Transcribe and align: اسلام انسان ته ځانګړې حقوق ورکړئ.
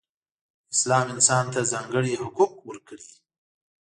اسلام 0.73 1.05
انسان 1.15 1.45
ته 1.53 1.59
ځانګړې 1.71 2.13
حقوق 2.23 2.53
ورکړئ. 2.67 3.05